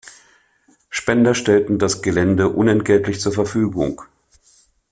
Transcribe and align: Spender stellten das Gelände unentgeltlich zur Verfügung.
Spender 0.89 1.35
stellten 1.35 1.77
das 1.77 2.01
Gelände 2.01 2.49
unentgeltlich 2.49 3.19
zur 3.19 3.33
Verfügung. 3.33 4.01